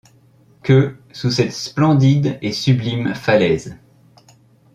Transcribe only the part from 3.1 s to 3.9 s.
falaise